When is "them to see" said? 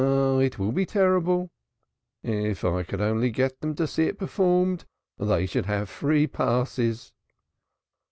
3.61-4.05